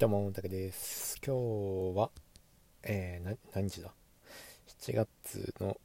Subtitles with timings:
[0.00, 1.18] どうも、たけです。
[1.22, 2.10] 今日は、
[2.84, 3.92] えー、何日だ
[4.80, 5.76] ?7 月の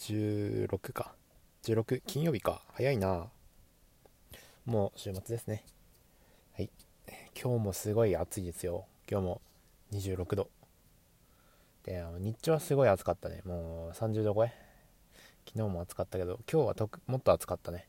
[0.00, 1.14] 16か。
[1.62, 2.62] 16、金曜日か。
[2.72, 3.28] 早いな。
[4.64, 5.64] もう週末ですね。
[6.56, 6.70] はい。
[7.40, 8.86] 今日もすごい暑いですよ。
[9.08, 9.40] 今日も
[9.92, 10.50] 26度。
[11.84, 13.42] で、あの日中はすごい暑かったね。
[13.44, 14.52] もう30度超え。
[15.46, 17.86] 昨日も暑かったけど、今日はともっと暑かったね。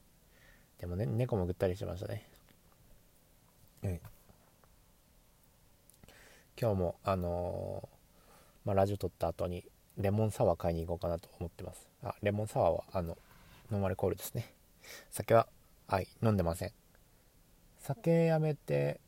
[0.77, 2.29] でもね、猫もぐったりしましたね。
[3.81, 3.99] うん。
[6.59, 7.97] 今日もあのー
[8.67, 9.63] まあ、ラジオ撮った後に
[9.98, 11.88] レモンサワー買いに行こうかなと思ってます。
[12.03, 13.17] あレモンサワーはあの
[13.71, 14.52] ノンアルコールですね。
[15.12, 15.48] 酒は
[15.88, 16.71] はい飲んでません。
[17.79, 18.99] 酒やめて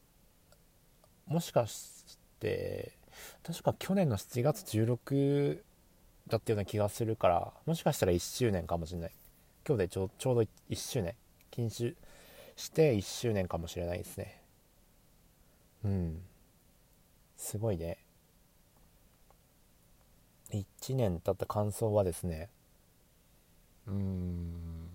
[1.27, 2.93] もしかして
[3.43, 5.59] 確か去年の7月16
[6.27, 9.12] だったような気がするからもしかしたら1周年かもしれない。
[9.68, 11.16] 今日でちょちょうど1周年。
[11.52, 11.95] 禁酒
[12.55, 14.41] して1周年かもしれないですね。
[15.84, 16.21] うん。
[17.39, 17.98] すごいね。
[20.51, 22.49] 1年経った感想はですね。
[23.87, 24.90] うーん。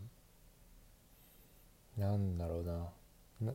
[1.97, 3.55] なんだろうな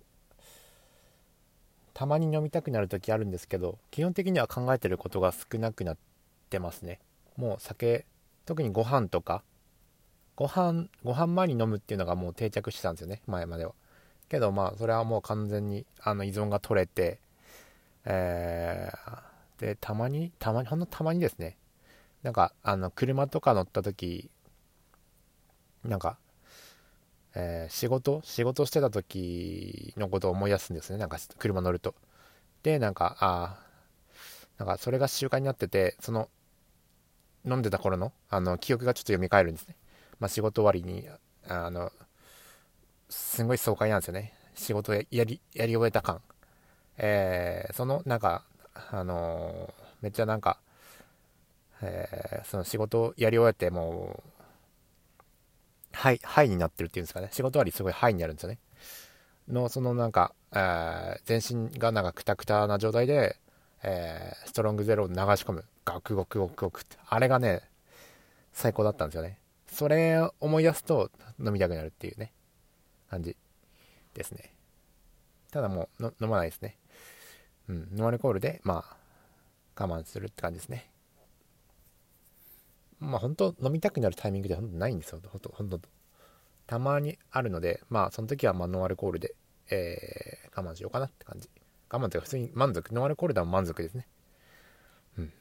[1.93, 5.97] たまに飲みたくなる時あるんですけど基本的には考えてることが少なくなっ
[6.49, 6.99] てますね。
[7.35, 8.05] もう酒
[8.45, 9.43] 特にご飯とか
[10.37, 13.73] ご飯ご飯前に飲むっていうのがもう定着してたんですよね前までは。
[14.29, 17.19] けどまあそれはもう完全にあの依存が取れて
[18.05, 21.57] えー、でたまにたまにほんのたまにですね。
[22.23, 24.29] なんかあの車とか乗った時
[25.83, 26.17] なんか、
[27.35, 30.97] えー仕事仕事してた時のことを思い出すんですね。
[30.99, 31.95] なんか車乗ると。
[32.63, 36.29] でなんかあーなんかそれが習慣になっててその
[37.45, 39.75] 飲んでた頃のあの記憶がちょっと蘇るんですね。
[40.19, 41.07] まあ仕事終わりに
[41.47, 41.91] あの
[43.09, 44.33] すごい爽快なんですよね。
[44.55, 46.21] 仕事やりやり終えた感。
[46.99, 48.43] えーそのなんか
[48.91, 50.59] あのーめっちゃなんか、
[51.81, 54.31] えーその仕事をやり終えてもう
[55.91, 57.29] ハイハイになってるっていうんですかね。
[57.31, 58.59] 仕事終わりすごいハイになるんですよね
[59.47, 63.37] のそのなんか、えー全身がなんかクタクタな状態で、
[63.83, 65.65] えーストロングゼロを流し込む。
[65.85, 66.97] ガクゴクゴクゴクって。
[67.07, 67.63] あれがね
[68.53, 69.39] 最高だったんですよね。
[69.71, 71.09] それを思い出すと
[71.39, 72.31] 飲みたくなるっていうね
[73.09, 73.35] 感じ
[74.13, 74.53] ですね。
[75.51, 76.77] ただもう飲まないですね。
[77.69, 78.83] うん、ノンアルコールで、ま
[79.77, 80.89] あ、我慢するって感じですね。
[82.99, 85.21] まあ、本当飲みたくなるタイミングで本当ないんですよ。
[85.25, 85.79] 本当本当
[86.67, 89.35] たまにあるので、まあ、その時は、まあ、ノンアルコールで、
[89.69, 91.49] えー我慢しようかなって感じ。
[91.89, 92.93] 我慢というか、普通に満足。
[92.93, 94.07] ノンアルコールでも満足ですね。
[95.17, 95.33] うん。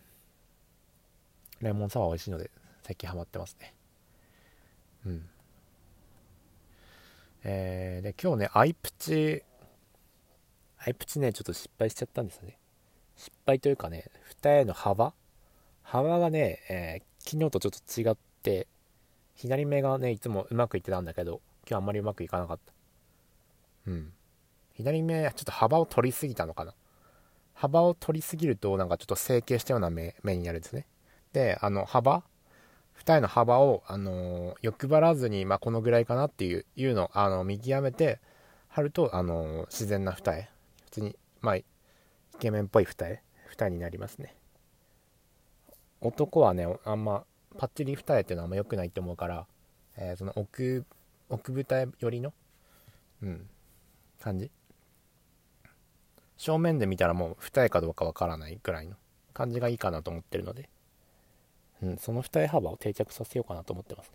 [1.60, 2.50] レモンサワー美味しいので、
[2.82, 3.74] 最近ハマってますね。
[5.06, 5.28] うん。
[7.44, 9.42] えー、で、今日ね、アイプチ、
[10.84, 12.58] アイプチね、ちょっと失敗しちゃったんですよね。
[13.16, 15.12] 失敗というかね、二重の幅？
[15.82, 18.68] 幅がね、えー昨日とちょっと違って、
[19.34, 22.72] 左目がね、いつもうまくいってたんだけど、今日あんまりうまくいかなかった。
[23.88, 24.12] うん。
[24.72, 26.72] 左目、ちょっと幅を取りすぎたのかな。
[27.52, 30.86] 幅を取りすぎると、なんかちょっと成形したような目目になるんですね。
[31.34, 32.22] で、あの、幅？
[32.94, 38.20] 二重の幅を、あのー欲張らずに、まあ、このぐらいかなっていう、いうのを、あの、見極めて、
[38.68, 40.48] 貼ると、あのー自然な二重。
[40.88, 41.64] 普通に、まあ、イ
[42.38, 43.18] ケメンっぽい二重
[43.50, 44.34] 二重になりますね。
[46.00, 47.24] 男はねあんま
[47.58, 49.46] パッチリ二重っていうのはあんま良くないと思うから、
[49.98, 50.86] えーその奥
[51.28, 52.32] 奥二重寄りの
[53.22, 53.50] うん
[54.18, 54.50] 感じ。
[56.38, 58.96] 正面で見たらもう二重かどうかわからないくらいの
[59.34, 60.70] 感じがいいかなと思ってるので、
[61.82, 64.14] うん、その二重幅を定着させようかなと思ってますね。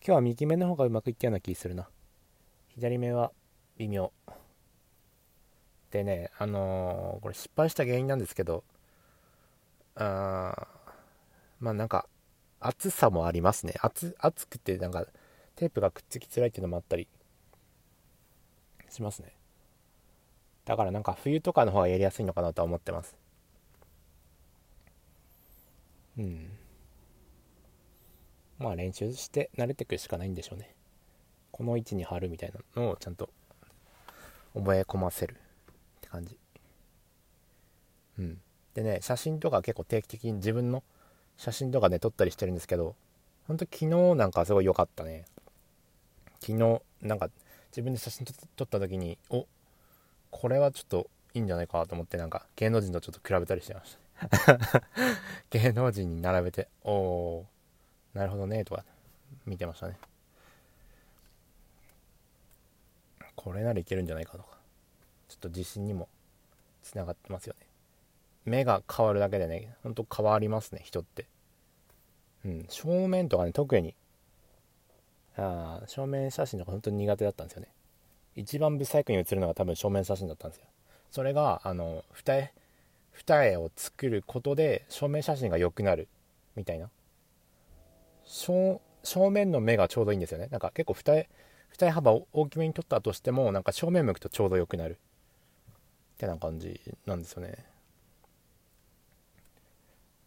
[0.00, 1.88] 今日は右目の方がうまくいったような気するな。
[2.68, 3.32] 左目は
[3.76, 4.12] 微妙。
[5.90, 8.64] でね、あのーこれ失敗した原因なんですけど、
[9.94, 10.90] あー
[11.60, 12.08] まあなんか、
[12.60, 13.74] 厚さもありますね。
[13.80, 15.06] 厚、厚くてなんか、
[15.56, 17.08] テープがくっつきづらいっていうのもあったり
[18.90, 19.32] しますね。
[20.64, 23.16] だからなんか冬とかの方がやりやすいのかなとは思ってます。
[26.18, 26.50] うん。
[28.58, 30.74] まあ練習して慣れてくしかないんでしょうね。
[31.52, 33.30] この位置に貼るみたいなのをちゃんと
[34.54, 35.36] 覚え込ませる。
[36.08, 36.38] って感じ。
[38.18, 38.40] うん。
[38.74, 40.82] でね写真とか結構定期的に自分の
[41.36, 42.94] 写真とかね撮ったりしてるんですけど
[43.46, 45.24] ほんと昨日なんかすごい良かったね。
[46.40, 47.28] 昨日なんか
[47.70, 48.26] 自分で写真
[48.56, 49.46] 撮った時にお
[50.30, 53.96] これはちょっといいんじゃないかと思ってなんか芸能人とちょっと比べたりしてまし
[54.46, 54.82] た。
[55.50, 57.46] 芸能人に並べておお
[58.14, 58.84] なるほどねとか
[59.46, 59.98] 見てましたね。
[63.34, 64.57] これならいけるんじゃないかとか。
[65.28, 66.08] ちょっと自信にも
[66.82, 67.66] つながってますよね。
[68.44, 71.26] 目が変わるだけでねほんと変わりますね人って。
[72.44, 73.94] うん正面とかね特に
[75.36, 77.68] あ正面写真とか本当に苦手だったんですよね。
[78.36, 80.66] 一番ブサイクに写るのが多分正面写真だったんですよ。
[81.10, 82.48] それがあの二重
[83.12, 86.08] 二重を作ることで正面写真が良くなる
[86.56, 86.88] みたいな。
[88.24, 88.80] 正
[89.30, 90.48] 面の目がちょうどいいんですよね。
[90.50, 91.26] なんか結構二重
[91.70, 94.98] 二重幅を大きめに撮ったとしてもなんか正面向くとちょうど良くなる。
[96.18, 97.64] てな感じなんですよね。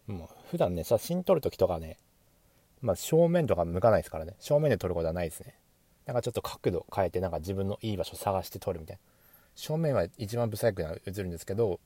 [0.06, 1.96] もう普段ね写真撮るときとかね
[2.80, 4.34] まあ正面とか向かないですからね。
[4.40, 5.54] 正面で撮ることはないですね。
[6.06, 9.00] なんかちょっと角度変えてなんか自分のいい場所探して撮るみたいな。
[9.54, 11.78] 正面は一番ブサイクな映るんですけど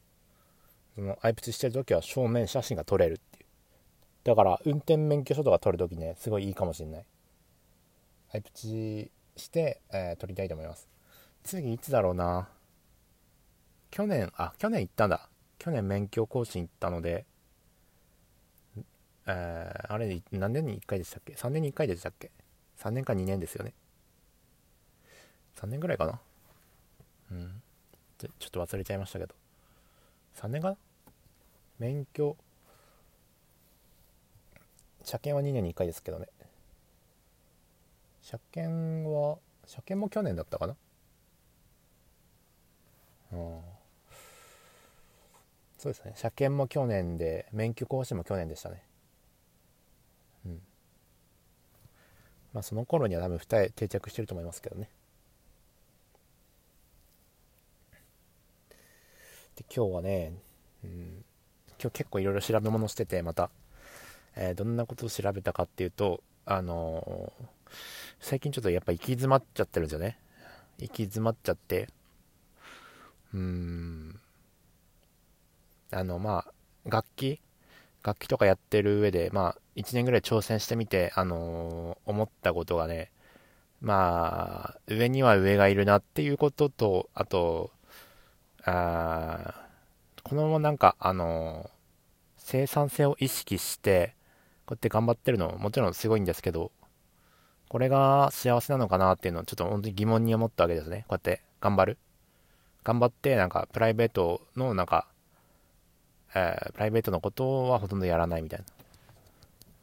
[0.95, 3.47] そのアイプチしてる時は正面写真が撮れるっていう。
[4.25, 7.05] だから運転免許証とか撮るときねすごいいいかもしれない。
[8.33, 10.89] アイプチして、えー、撮りたいと思います。
[11.45, 12.49] 次いつだろうな。
[13.97, 15.27] 去年あ去年行ったんだ。
[15.59, 17.25] 去年免許更新行ったので。
[19.25, 22.31] えー、あれ何年に1回でしたっけ？3年に1回でしたっけ
[22.79, 23.73] ？3年か2年ですよね。
[25.57, 26.21] 3年ぐらいかな。
[27.33, 27.63] うん。
[28.19, 29.35] ちょっと忘れちゃいましたけど。
[30.35, 30.77] 3年かな？
[31.79, 32.37] 免許
[35.05, 36.27] 車検は2年に1回ですけどね。
[38.21, 40.77] 車検は車検も去年だったかな？
[43.33, 43.61] うん。
[45.87, 46.13] そうですね。
[46.17, 48.83] 車検も去年で免許更新も去年でしたね。
[50.45, 50.61] うん。
[52.53, 54.91] まあその頃には多分二重定着してると思いますけどね。
[59.55, 60.33] で今日はね、
[60.83, 61.25] うん、
[61.81, 63.49] 今日結構いろいろ調べ物しててまた、
[64.35, 67.45] えー、どんなことを調べたかっていうとあのー、
[68.19, 70.19] 最近ちょっとやっぱ行き詰まっちゃってるんですよね。
[70.81, 71.89] 行き詰まっちゃって。
[73.33, 74.21] うん。
[75.93, 77.41] あのまあ楽器？
[78.03, 83.11] 楽器とかやってる上でまあ1年ぐらい挑戦してみてあのー、思ったことがね
[83.81, 87.73] まあ上には上がいるなっていうこととあと
[88.65, 89.67] あ
[90.29, 91.71] このままなんか、あの
[92.37, 94.17] 生産性を意識して、
[94.67, 96.73] こうやって頑張ってるのもちろんすごいんですけど、
[97.69, 101.05] これが幸せなのかなっていうのをちょっと本当に疑問に思ったわけですね。
[101.07, 101.99] こうやって頑張る。
[102.83, 105.07] 頑張って、なんかプライベートのなんか、
[106.39, 108.61] えー、プライベートのことはほとんどやらないみたい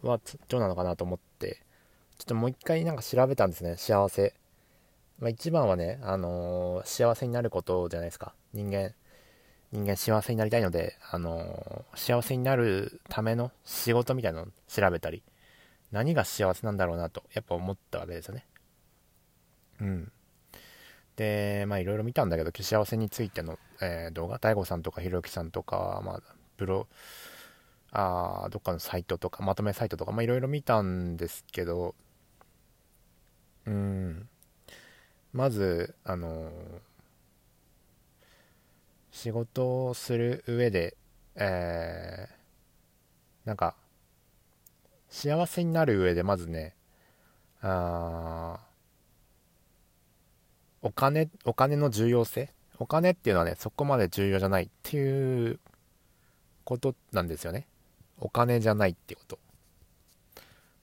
[0.04, 0.10] な。
[0.12, 0.20] は、
[0.50, 1.64] どうなのかなと思って、
[2.20, 3.76] ちょっともう一回なんか調べたんですね。
[3.76, 4.36] 幸せ。
[5.20, 8.36] まあ、一番はね、あのー、幸せになることじゃないですか。
[8.54, 8.94] 人間、
[9.72, 15.24] 人間幸せになりたいので、あのー、幸せになるための仕事みたいなのを調べたり、
[15.92, 18.46] 何が幸せなんだろうなと、やっぱ思ったわけですよね。
[19.82, 20.12] うん。
[21.16, 26.22] で、まあいろいろ見たんだけど、幸せについての、えー、動画、大悟さんとかひろゆきさんとか、まあ、
[26.64, 26.88] プロ、
[27.92, 31.94] あどっかのサイトとか、まとめサイトとか、まあいろいろ見たんですけど、
[33.66, 34.30] うん。
[35.34, 36.52] まず、あのー、
[39.12, 40.96] 仕事をする上で、
[41.36, 43.76] えー、なんか、
[45.10, 46.76] 幸せになる上で、まずね、
[47.62, 48.58] あ
[50.82, 52.50] お金、お金の重要性？
[52.80, 55.60] お金っていうのはね、そこまで重要じゃないっていう
[56.64, 57.68] ことなんですよね。
[58.20, 59.40] お金じゃないってこと。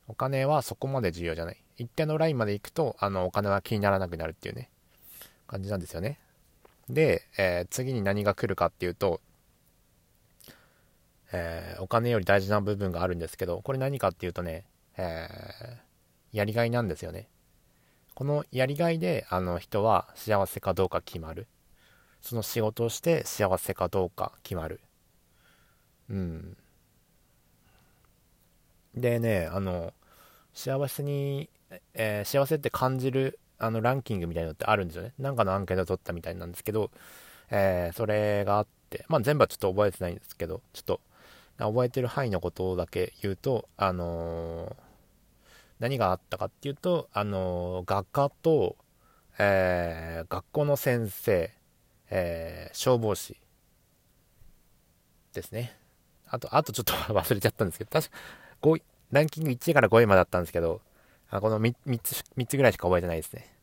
[0.09, 1.57] お金はそこまで重要じゃない。
[1.77, 4.69] 一定のラインまで行くと、あの、お金は気にならなくなるっていうね、
[5.47, 6.19] 感じなんですよね。
[6.89, 9.21] で、えー、次に何が来るかっていうと、
[11.33, 14.65] えー、お金より大事な部分があるんですけど、これ何かっていうとね、
[14.97, 17.29] えー、やりがいなんですよね。
[18.15, 21.47] このやりがいで、あの人は幸せかどうか決まる。
[22.21, 24.81] その仕事をして幸せかどうか決まる。
[26.11, 26.57] うん。
[28.95, 29.95] でね、あの、
[30.53, 31.49] 幸せに、
[31.95, 35.13] えー、幸せって感じるあのランキングみたいなのってあるんですよね。
[35.19, 36.91] なんかのアンケートを取ったみたいなんですけど、
[37.51, 41.01] えー、それがあって、まあ全部はちょっと覚えてないんですけど、ちょっと
[41.59, 44.75] 覚えてる範囲のことだけ言うと、あのー、
[45.79, 48.77] 何があったかっていうと、あのー、画家と、
[49.39, 51.51] えー、学校の先生、
[52.13, 53.37] え消防士
[55.33, 55.77] ですね。
[56.31, 58.17] あと、あとちょっと 忘れちゃったんですけど、確か、
[58.63, 60.81] 5位、ランキング1位から5位までだったんですけど、
[61.29, 63.55] あこの 3, 3, つ、3つぐらいしか覚えてないですね。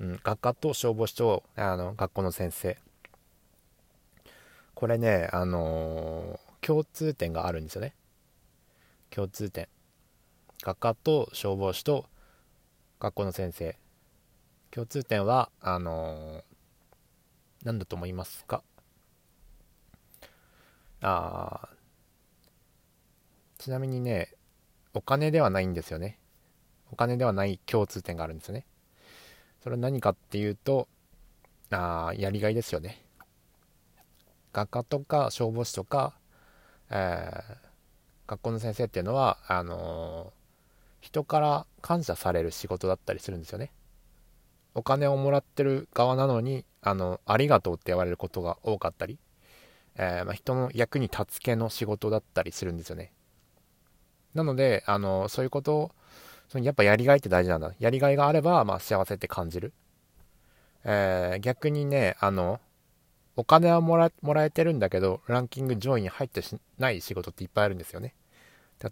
[0.00, 2.78] うん、学科と消防士と、あの、学校の先生。
[4.74, 7.94] これね、あのー、共通点があるんですよね。
[9.10, 9.68] 共通点。
[10.62, 12.06] 学科と消防士と
[12.98, 13.76] 学校の先生。
[14.70, 16.42] 共通点は、あのー、
[17.64, 18.62] 何だと思いますか？
[21.06, 21.68] あ
[23.58, 24.32] ちなみにね
[24.94, 26.18] お金ではないんですよね。
[26.90, 28.64] お金ではない共通点があるんですよね。
[29.62, 30.88] それは何かっていうと
[31.70, 33.04] あやりがいですよね。
[34.54, 36.14] 画家とか消防士とか、
[36.90, 37.56] えー、
[38.28, 43.72] 学校の先生っていうのはあのー、人から感謝される仕事だったりするんですよね。
[44.74, 49.18] お金をもらってる側なのにあのありがとうって言われることが多かったり、
[49.96, 53.12] えー、まあ、人の役に立つ系の仕事だったりするんですよね。
[54.34, 55.90] なのであのそういうことを
[56.48, 57.72] そのやっぱやりがいって大事なんだ。
[57.78, 59.72] やりがいがあれば、まあ、幸せって感じる、
[60.84, 62.60] えー、逆にねあの
[63.36, 68.14] お金はもらもらえてるんだけどランキング上位に入ってしない仕事っていっぱいあるんですよね。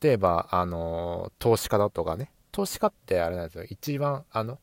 [0.00, 2.30] 例えばあの投資家だとかね。
[2.52, 3.64] 投資家ってあれなんですよ。
[3.64, 4.58] 一番あの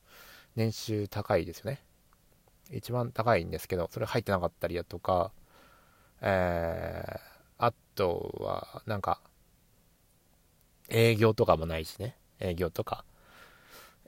[0.56, 1.82] 年収高いですよね。
[2.72, 5.32] 一番高いんですけど、それ入ってなかったりだとか、
[6.20, 7.18] えー、
[7.58, 9.20] あとは、なんか、
[10.88, 12.16] 営業とかもないしね。
[12.40, 13.04] 営業とか。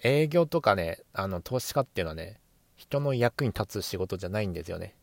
[0.02, 2.40] 営業とかね、あの、投資家っていうのはね、
[2.76, 4.96] 人の役に立つ仕事じゃないんですよね。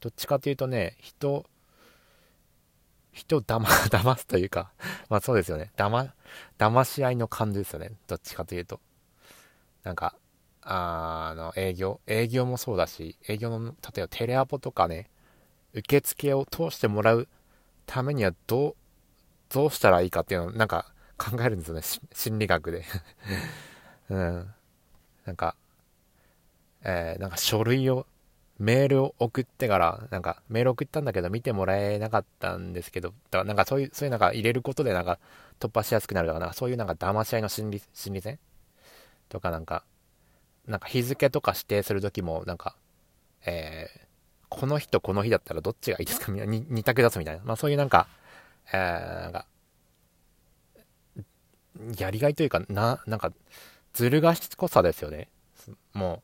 [0.00, 1.44] どっちかというとね、人、
[3.12, 4.70] 人を騙 騙すというか、
[5.08, 5.72] まあそうですよね。
[5.76, 6.12] 騙、
[6.58, 7.92] 騙し合いの感じですよね。
[8.06, 8.80] どっちかというと。
[9.82, 10.14] なんか、
[10.62, 15.10] あの、営業、営業もそうだし、営業の、例えばテレアポとかね、
[15.76, 17.28] 受付を通してもらう
[17.86, 18.74] ためにはどう、
[19.52, 22.84] どうしたらいいかっていうのをなんか考えるんですよね、心理学で。
[24.10, 24.54] うん。
[25.24, 25.56] なんか、
[26.82, 28.06] えー、なんか書類を、
[28.58, 35.18] メールを送ってから、なんかメール送ったんだけど見てもらえなかったんですけど、だからなんかそういう、そういうなんか入れることでなんか
[35.60, 38.38] 突破しやすくなるとか、なんかそういうなんか騙し合いの心理、心理戦？
[39.28, 39.84] とかなんか、
[40.66, 42.76] なんか日付とか指定するときも、なんか、
[43.44, 44.05] えー、
[44.48, 46.30] この日とこの日だったらどっちがいいですか？
[46.32, 47.42] みたいな、二択出すみたいな。
[47.44, 48.06] まあそういうなんか、
[48.72, 49.46] えー、なんか、
[51.98, 53.32] やりがいというか、な、なんか、
[53.92, 55.28] ずる賢さですよね。
[55.92, 56.22] も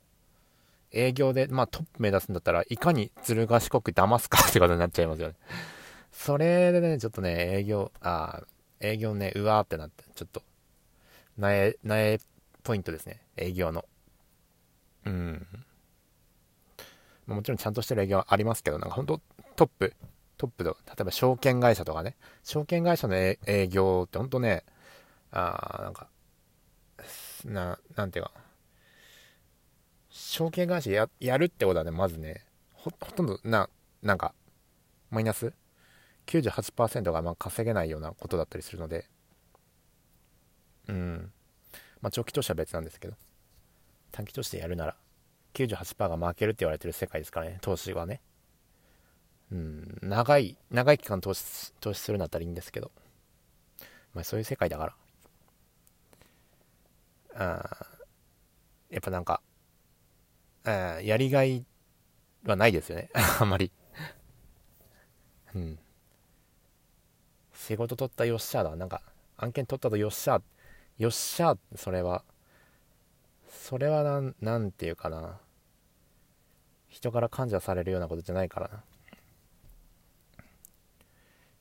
[0.93, 5.35] う、営業で、まあトップ目指すんだったらいかにずる賢く騙すかってことになっちゃいますよね。
[6.13, 8.43] それでね、ちょっとね、営業、あ
[8.81, 10.43] 営業ね、うわーってなって、ちょっと、
[11.39, 12.21] なえ、なえ
[12.63, 13.21] ポイントですね。
[13.37, 13.85] 営業の。
[15.07, 15.47] うん。
[17.33, 19.21] もちろんちゃんとしてる営業はありますけど、なんか本当
[19.57, 19.95] トップ、
[20.37, 24.65] トップの、例えば証券会社とかね、証券会社の営業って本当ね、
[25.31, 26.09] あなんか、
[27.45, 28.33] な、なんていうか、
[30.11, 33.69] 証券会社ややるってことはね、まずね、ほほとんど、な、
[34.03, 34.35] なんか、
[35.11, 35.53] マイナス
[36.27, 39.07] ？98%がまあ稼げないようなことだったりするので、
[40.89, 41.33] うん。
[42.01, 43.15] まあ、長期投資は別なんですけど。
[44.11, 44.97] 短期投資でやるなら
[45.55, 47.59] 98%が負けるって言われてる世界ですからね。
[47.61, 48.21] 投資はね。
[49.51, 49.99] うん。
[50.03, 52.91] 長い長い期間投資投資するんだったらいいんですけど。
[54.15, 54.95] まあそういう世界だから。
[57.35, 57.87] あ
[58.91, 59.41] やっぱなんか
[60.65, 61.65] あやりがい
[62.45, 63.11] はないですよね。
[63.41, 63.71] あんまり。
[65.55, 65.79] うん。
[67.55, 68.75] 仕事取ったよっしゃだ。
[68.75, 69.03] なんか
[69.37, 70.41] 案件取ったとよっしゃ
[70.99, 72.25] よっしゃそれは。
[73.53, 75.39] それはなん、なんていうかな。
[76.89, 78.83] 人から感謝されるようなことじゃないからな。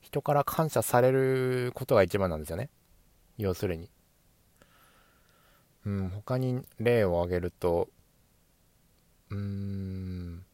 [0.00, 2.70] 人から感謝されることが一番なんですよね。
[3.36, 3.90] 要するに。
[5.84, 7.88] うん、他に例を挙げると、
[9.30, 10.44] うーん、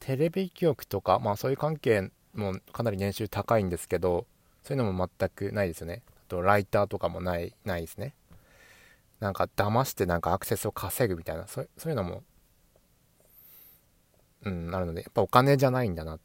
[0.00, 4.26] テレビ局とか、まあそういう関係もかなり年収高いんですけど、
[4.62, 6.02] そういうのも全くないですよね。
[6.06, 8.14] あと、ライターとかもない、ないですね。
[9.20, 12.22] なんか騙してなんかアクセスを稼ぐみたいな、そういうのも、
[14.44, 16.18] うん、なるので、やっぱお金じゃないんだな。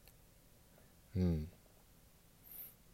[1.16, 1.48] うん。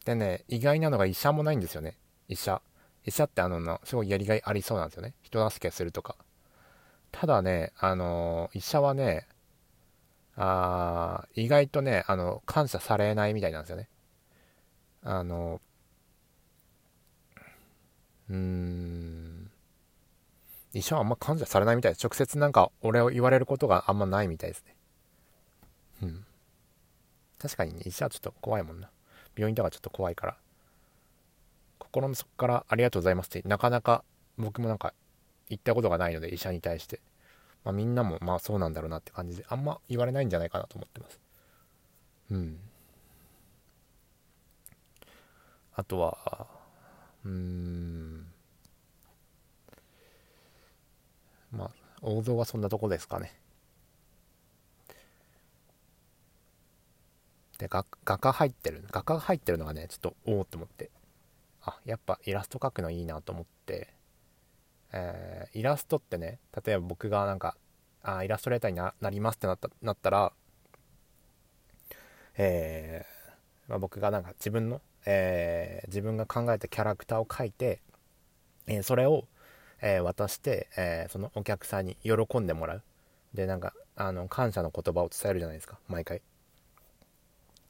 [0.06, 1.98] でね、意外なのが医者もないんですよね。
[2.28, 2.62] 医者。
[3.06, 5.14] 医者ってあの、すごいやりがいありそうなんですよね。
[5.24, 6.16] 人助けするとか。
[7.12, 9.28] ただね、あの医者はね、
[10.36, 13.90] あ意外とね、あの、感謝されないみたいなんですよね。
[15.04, 15.62] あの、
[18.30, 19.19] うーん、
[20.74, 22.04] 医者はあんま感謝されないみたいです。
[22.04, 24.76] 直接なんか俺を言われることがあんまないみたいですね。
[26.04, 26.26] うん。
[27.40, 28.90] 確かにね、医者はちょっと怖いもんな。
[29.36, 30.38] 病院とかちょっと怖いから。
[31.80, 34.04] 心の底からありがとうございますって、なかなか
[34.38, 34.94] 僕もなんか
[35.50, 37.02] 言ったことがないので、医者に対して。
[37.64, 41.20] まあみんなもまあそうなんだろうなって感じで、あんま言われないんじゃないかなと思ってます。
[42.32, 42.60] うん。
[45.76, 46.48] あとは、
[47.26, 48.29] うーん。
[51.52, 51.70] まあ、
[52.02, 53.34] 王道はそんなとこですかね。
[57.58, 60.90] で画画家入ってる画家が入ってるのがねちょっとおおって思って
[61.62, 63.94] あやっぱイラスト描くのいいなと思って、
[64.94, 67.58] えー、イラストってね例えば僕がなんか
[68.02, 70.32] あイラストレーターになりますってなったなったら
[72.42, 77.82] えー、まあ、僕がなんか自分の、えー、自分が考えたキャラクターを描いて、
[78.66, 79.26] えそれを、
[79.82, 82.84] え渡して、えそのお客さんに喜んでもらう。
[83.34, 85.80] でなんかあの感謝の言葉を伝えるじゃないですか。
[85.88, 86.22] 毎回。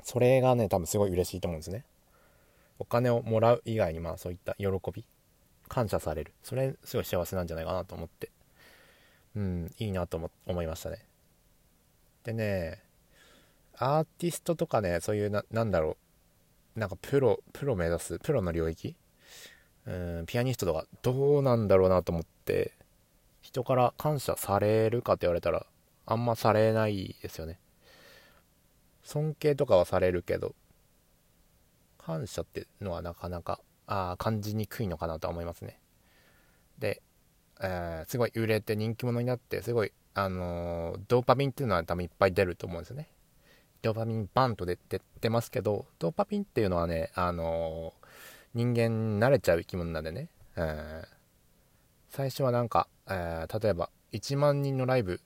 [0.04, 1.86] それがね多分すごい嬉しいと思うんですね。
[2.80, 5.06] お金をもらう以外にまあそういった喜び。
[5.68, 6.34] 感謝される。
[6.44, 8.32] それすごい幸せなんじゃないかなと思って。
[9.36, 11.06] うんいいなと思思いましたね。
[12.24, 12.82] でね
[13.78, 15.98] アーティストとかねそういうななんだろ
[16.76, 16.80] う。
[16.80, 18.96] なんかプロプロ目指すプロの領域
[19.86, 22.74] うんピアニストとかどうなんだろうなと思って
[23.42, 25.66] 人から感謝されるかって言われたら
[26.06, 27.60] あんまされないですよね。
[29.04, 30.54] 尊敬とかはされるけど
[31.98, 35.80] 感謝ってのはなかなかあ感じにくいのかなとは思いますね。
[36.78, 37.02] で、
[37.62, 43.10] えー、すごい売れて人気者になってすごいあのー、ドーパミンっていうのは多分いっぱい出ると思うんですよね。
[43.82, 47.94] ドーパミンバンと出て出ますけどドーパミンっていうのはねあの、
[48.54, 51.08] 人間慣れちゃう生き物なんでね、えー、
[52.10, 55.22] 最初はなんか、えー、例えば1万人のライブ。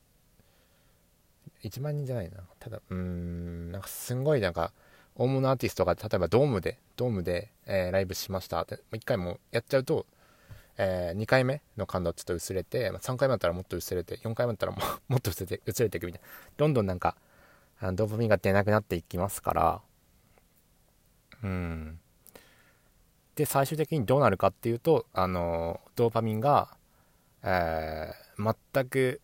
[1.64, 2.38] 1万人じゃないな。
[2.60, 4.74] ただうーんなんかすんごいなんか
[5.16, 8.62] 大物アーティストが例えばドームでドームで、えー、ライブしました。
[8.62, 10.06] って1回もやっちゃうと、
[10.78, 16.28] えー、2回目の感動ちょっと薄れて、3回目だったらもっと薄れて4回目だったらも もっと薄れて薄れていくみたいな。
[16.58, 17.16] どんどんなんか
[17.94, 19.82] ドーパミンが出なくなっていきますから。
[21.44, 22.00] うん。
[23.36, 26.70] で最終的にどうなるかっていうとあのドーパミンが、
[27.44, 29.22] えー、全く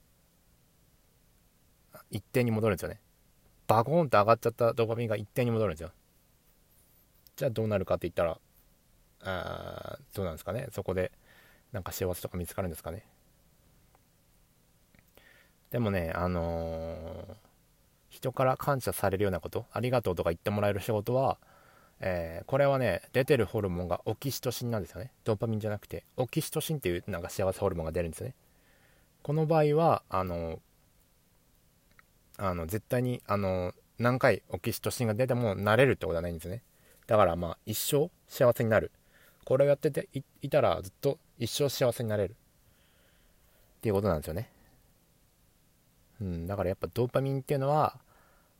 [2.09, 2.99] 一定に戻るんですよね。
[3.67, 5.91] バコーンと上がっちゃったドーパミンが一定に戻るんですよ。
[7.35, 8.39] じゃあどうなるかって言ったら
[9.21, 10.67] あどうなんですかね。
[10.71, 11.11] そこで
[11.71, 13.05] なんか幸せとか見つかるんですかね。
[15.69, 17.35] でもねあのー、
[18.09, 21.37] 人から感謝されるようなことありがとうとか言ってもらえる仕事は
[22.01, 25.11] えー、これはね出てるホルモンがオキシトシンなんですよね。
[25.23, 28.35] ドーパミンじゃなくてオキシトシンっていうなんか幸せホルモンが出るんですね。
[29.21, 30.59] この場合はあの
[32.37, 36.63] あの絶対にあの何回オキシトシンが出ても慣れるってことはないんですね。
[37.05, 38.91] だからまあ一生幸せになる。
[39.43, 40.07] これをやってて
[40.41, 42.35] いたらずっと一生幸せになれる。
[43.79, 44.49] っていうことなんですよね。
[46.21, 47.97] うんだからやっぱドーパミンっていうのは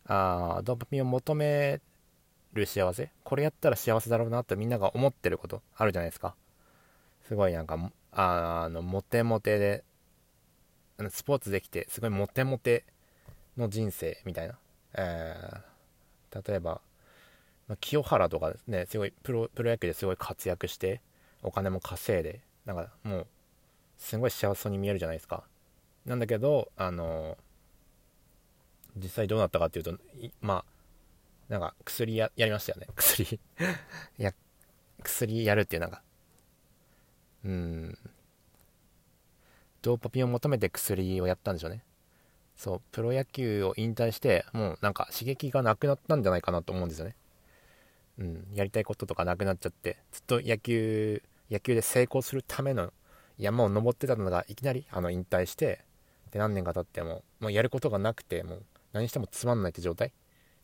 [0.08, 1.82] あドーパミンを求め
[2.53, 3.12] る幸せ？
[3.23, 6.35] これやったら幸せだろうなってみんなが思ってることあるじゃないですか。
[7.27, 9.83] すごいなんかあのモテモテで
[11.09, 12.83] スポーツできてすごいモテモテ
[13.55, 14.57] の人生みたいな、
[14.95, 16.81] えー、例えば、
[17.67, 21.01] ま、清原とかですねすごいプロプロ野球ですごい活躍して
[21.43, 23.27] お金も稼いでなんかもう
[23.97, 25.43] すごい幸せそうに見えるじゃないですか。
[26.05, 27.38] なんだけどあの
[28.97, 29.97] 実際どうなったかっていうと
[30.41, 30.78] まあ
[31.49, 32.88] なんか薬ややりましたよね。
[32.95, 33.39] 薬。
[34.17, 34.33] や
[35.03, 36.03] 薬やるっていうなんか。
[37.43, 37.97] うん。
[39.81, 41.83] ドーパピンを求めて薬をやったんでしょうね。
[42.55, 42.81] そう。
[42.91, 47.15] プロ野球を引退してもうなんか刺激がなくなったんじゃないかなと思うんですよね。
[48.19, 48.47] うん。
[48.53, 52.93] やりたいこととかなくなっちゃってずっと野球野球で成功するための
[53.39, 55.83] 山を登ってたのがいきなりあの引退して
[56.31, 60.12] で何年か経ってももうやることがなくてもう何してもつまんないって状態。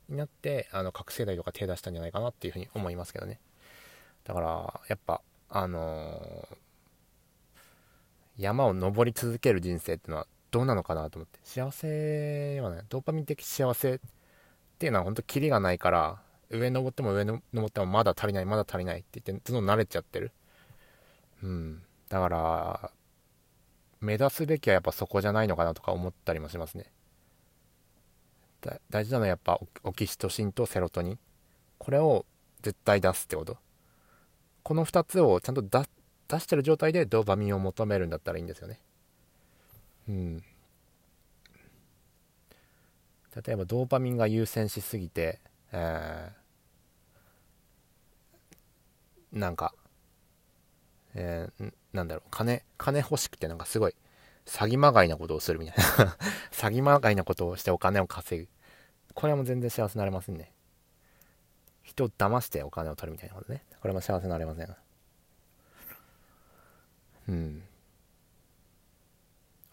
[0.09, 3.39] になってあの覚醒剤とか手出したんじゃないかなっていうふうに思いますけどね。
[4.23, 11.39] だからやっぱあのー、山を登り続ける人生ってのはどうなのかなと思って。
[11.43, 13.99] 幸せはねドーパミン的幸せっ
[14.77, 20.31] ていうのは本当キリがないから上登っても上登ってもまだ足りないまだ足りないって言ってどんどん慣れちゃってる。
[21.43, 21.81] うん。
[22.09, 22.91] だから
[24.01, 26.91] 目指すべきはやっぱそこじゃないのかなとか思ったりもしますね。
[28.89, 31.19] 大事なのはやっぱオキシトシンとセロトニン。
[31.77, 32.25] これを
[32.61, 33.57] 絶対出すってこと。
[34.63, 35.87] この2つをちゃんと出
[36.27, 38.79] 出してる状態でドーパミンを求めるんだったらいいんですよね。
[40.09, 40.43] うん。
[43.45, 45.39] 例えばドーパミンが優先しすぎて、
[45.71, 49.73] えー、なんか、
[51.13, 52.29] えー、なんだろう。
[52.31, 53.95] 金金欲しくてなんかすごい
[54.45, 56.17] 詐欺まがいなことをするみたいな。
[56.51, 58.49] 詐欺まがいなことをしてお金を稼ぐ。
[59.15, 60.51] これも全然幸せになれませんね。
[61.81, 63.63] 人を騙してお金を取るみたいなことね。
[63.81, 64.75] これも幸せになれません。
[67.29, 67.63] うん。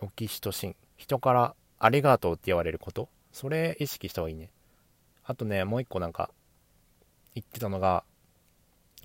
[0.00, 0.76] オキシトシン。
[0.96, 3.09] 人からありがとうって言われること。
[3.33, 4.50] それ意識した方がいいね。
[5.24, 6.31] あとねもう一個なんか
[7.35, 8.05] 言ってたのが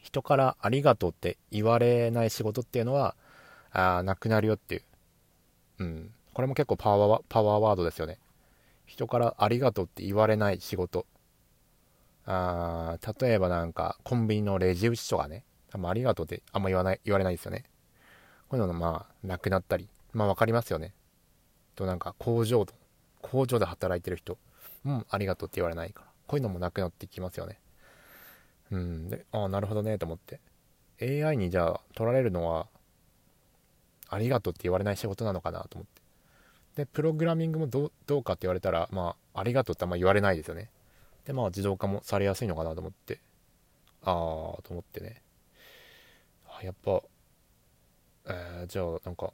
[0.02, 3.16] 人からありがとうって言われない仕事っていうのは
[3.72, 4.84] あなくなるよっていう、
[5.80, 8.18] うん、これも結構パワーパワーワードですよね。
[8.88, 11.06] 人からありがとうって言われない仕事。
[12.26, 15.44] あ例えばなんかコンビニのレジ打ちとかね。
[15.70, 17.66] 多分ありがとうってあんま言わない言われないですよね。
[18.50, 19.90] こういうのまあなくなったり。
[20.14, 20.94] まあ分かりますよね。
[21.76, 22.74] となんか工場と
[23.22, 24.38] 工場で働いてる人。
[24.86, 26.08] うんありがとうって言われないから。
[26.26, 27.60] こういうのもなくなってきますよね。
[28.72, 30.40] うんでああなるほどねと思って。
[31.02, 32.68] AI にじゃあ取られるのは
[34.10, 36.02] ありがとうって言われない仕事なのかなと思って。
[36.78, 40.70] でプログラミングもどうかって言われたらまあありがとうってあんま言われないですよね。
[41.26, 43.20] でまあ自動化もされやすいのかなと思って。
[44.04, 44.14] ああ
[44.62, 45.24] と思ってね。
[46.62, 47.02] やっぱ
[48.30, 49.34] えー、じゃあなんか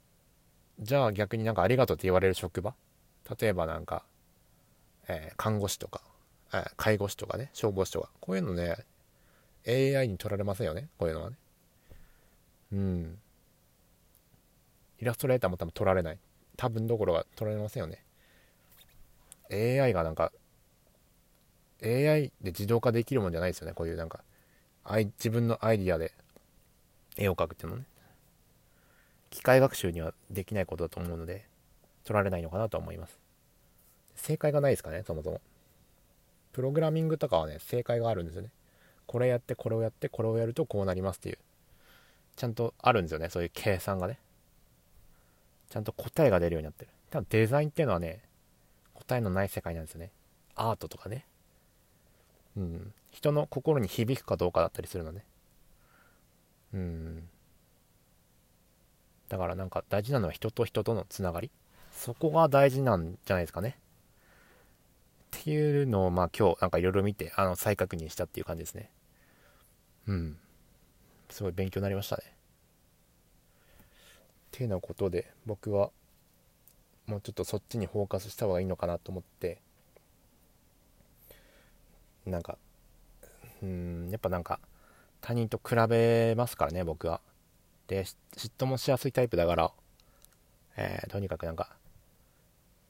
[0.80, 2.74] じゃあ逆になんかありがとうって言われる職場？
[3.38, 4.04] 例えばなんか、
[5.08, 6.00] えー、看護師とか、
[6.52, 8.08] えー、介護士とかね消防士とか。
[8.20, 8.76] こういうのね
[9.68, 10.88] AI に取られませんよね？
[10.96, 11.36] こういうのはね。
[12.72, 13.18] うん。
[14.98, 16.18] イラストレーターも多分取られない。
[16.56, 18.04] 多分どころが取られませんよね。
[19.50, 20.32] AI がなんか
[21.82, 23.74] AI で自動化できるもんじゃないですよね。
[23.74, 24.20] こういうなんか
[25.18, 26.12] 自分のアイディアで
[27.16, 27.84] 絵を描くっていうのね。
[29.30, 31.44] 機械学習にはできないことだと思うので
[32.04, 33.18] 取られないのかなと思います。
[34.14, 35.40] 正解がないですかねそもそも。
[36.52, 38.50] プログラミングとかはね正解があるんですよね。
[39.06, 41.38] これやってこれをやってこれをやるとこうなりますっていう
[42.36, 43.28] ちゃんとあるんですよね。
[43.28, 44.18] そういう計算がね。
[45.74, 46.90] ちゃんと答えが出るようになってる。
[47.10, 48.20] ただデザインっていうのはね
[48.94, 50.12] 答えのない世界なんですよね。
[50.54, 51.26] アートとかね。
[52.56, 52.94] うん。
[53.10, 55.24] 人の心に響くかどうかだったりするのね。
[56.74, 57.28] うん。
[59.28, 61.50] だからなんか大事なのは人と人とのつながり。
[61.90, 63.76] そこが大事なんじゃないですかね。
[65.36, 68.90] っていうのをまあ今日なんかいろいろ見てあの再確認したっていう感じですね。
[70.06, 70.38] うん。
[71.30, 72.33] すごい勉強になりましたね。
[74.56, 75.90] てなことで僕は
[77.06, 79.60] もうちょっとそっちにフォーカスした方がいいのかなと思って
[82.24, 82.56] なんか
[83.62, 84.60] うんやっぱなんか
[85.20, 87.20] 他人と比べますからね僕は。
[87.88, 89.70] で嫉妬もしやすいタイプだから、
[90.76, 91.76] えー、とにかくなんか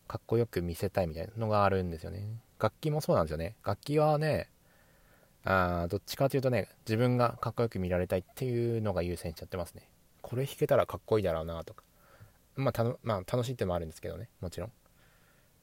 [0.07, 2.27] かっこよく見せたいみたいなのがあるんですよね。
[2.61, 3.57] 楽器もそうなんですよね。
[3.65, 4.51] 楽器はね
[5.45, 9.89] あどっちかというとね自分がかっこよく見られたいっていうのが優先しちゃってますね。
[10.25, 11.83] これ弾けたらかっこいいだろうなとか。
[12.57, 14.31] まあたの、まあ、楽しいってもあるんですけどね。
[14.41, 14.73] もちろん。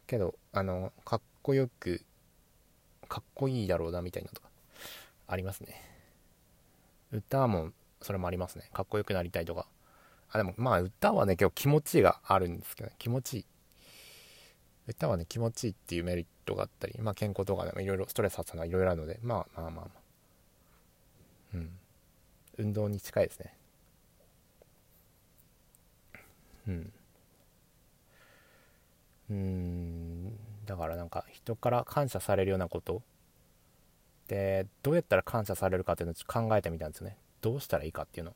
[0.05, 2.03] けどあのかっこよく
[3.09, 4.49] かっこいいだろうなみたいなとか。
[5.27, 5.81] ありますね。
[7.11, 7.71] 歌も
[8.01, 8.69] それもありますね。
[8.71, 9.65] かっこよくなりたいとか。
[10.29, 13.45] あでもまあ歌はね今日気持ちがあるんですけど、ね、気持ちいい。
[14.89, 20.01] 歌はね気持ちいいっていうメリットがあったりまあ健康とかでもいろいろストレス発散がいろいろあるのでまあまあまあまあ。
[21.55, 21.71] うん。
[22.59, 23.55] 運動に近いですね。
[26.67, 26.93] うん。
[29.29, 30.37] うん。
[30.65, 33.01] だからなんか人から感謝されるようなこと。
[34.27, 37.17] でどうやったら感謝されるかっていうのを考えてみたんですよね。
[37.41, 38.33] どうしたらいいかっていうの。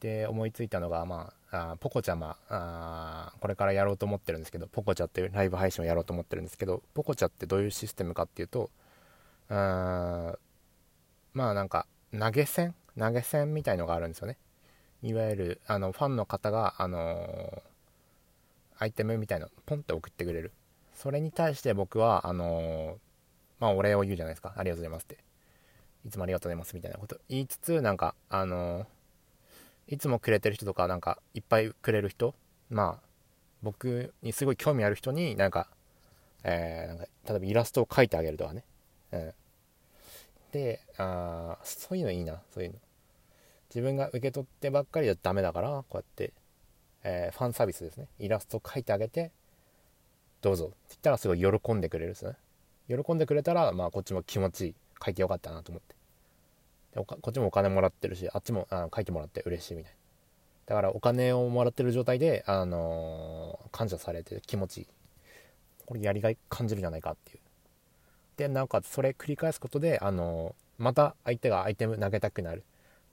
[0.00, 8.70] で思いついたのがまあポコちゃまあこれからやろうと思ってるんですけどポコチャっていうライブ配信をやろうと思ってるんですけどポコチャってどういうシステムかっていうと
[9.48, 10.34] あ
[11.34, 11.86] まあなんか
[12.18, 12.74] 投げ銭？
[12.98, 14.38] 投げ銭みたいのがあるんですよね。
[15.02, 17.62] いわゆるあのファンの方があの、
[18.78, 20.52] アイテムみたいなのポンって送ってくれる。
[20.94, 22.98] それに対して僕はあの、
[23.58, 24.54] まあお礼を言うじゃないですか。
[24.56, 25.18] ありがとうございますって。
[26.04, 27.18] いつもありがとうございますみたいなこと。
[27.28, 28.86] 言いつつなんかあの
[29.88, 32.34] いつもくれてる人とかなんかいっぱいくれる人。
[32.70, 33.06] まあ
[33.62, 35.68] 僕にすごい興味ある人になんか,、
[36.42, 38.64] えー、なんか例えばイラストを描いてあげるとかね、
[39.12, 39.32] うん、
[40.50, 42.78] であそういうのいいなそういうの。
[43.74, 46.34] 自分が受け取ってばっかりじゃダメだからこうやって、
[47.04, 48.06] えー、ファンサービスですね。
[48.18, 49.30] イラスト描いてあげて
[50.42, 50.66] どうぞ。
[50.66, 52.36] って言ったらすごい喜んでくれるですね。
[52.88, 55.96] 喜んでくれたらまあこっちも気持ちいい書いてよかったなと思って。
[57.00, 59.96] でこっちもお金もらってるしあっちもあ書いてもらって嬉しいみたいな。
[60.66, 64.86] だからお金をもらってる状態で、あのー、感謝されて気持ちいい。
[65.86, 67.38] これやりがい感じるんじゃないかっていう。
[68.36, 72.64] でなおかつそれ繰り返すことで、あのー、また相手がアイテム投げたくなる。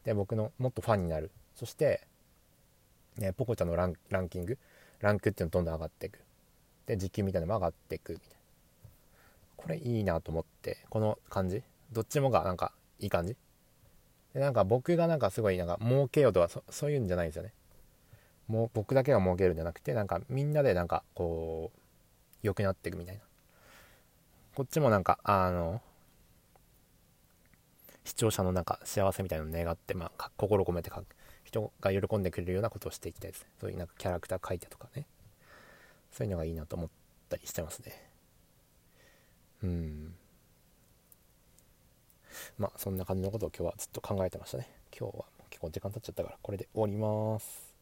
[0.10, 1.30] で僕のもっとファンになる。
[1.54, 2.02] そして、
[3.18, 4.58] ね、ポコちゃんのランランキング
[5.02, 6.18] ランクっていうのどんどん上がっていく。
[6.88, 8.36] で時給みたいなのも上がっていくみたいな。
[9.56, 11.62] これいいなと思ってこの感じ。
[11.92, 13.38] どっちもがなんかいい感じ。
[14.34, 17.54] でなんか僕がなんかすごいなんか儲けようとはそういうんじゃないんですよね。
[18.48, 21.80] もう僕だけが儲けるんじゃなくてなんかみんなでなんかこう
[22.42, 23.22] 良くなっていくみたいな。
[24.56, 25.84] こっちもなんかあの
[28.10, 30.90] 視聴者のなんか幸せみたいなのを願って、まあ、心込めて
[31.44, 33.46] 人が喜んでくれるようなことをしていきたいです。
[33.62, 35.06] そういうなんかキャラクター描いてとかね。
[36.12, 36.90] そういうのがいいなと思っ
[37.30, 38.10] たりしてますね。
[39.62, 40.16] うん。
[42.58, 44.68] まあそんな感じのことを今日はずっと考えてましたね。
[44.98, 47.69] 今日は結構時間経っちゃったからこれで終わります。